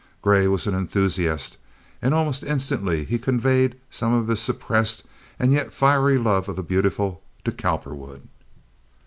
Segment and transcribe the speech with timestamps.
[0.23, 1.57] Gray was an enthusiast
[2.01, 5.03] and almost instantly he conveyed some of his suppressed
[5.37, 8.27] and yet fiery love of the beautiful to Cowperwood.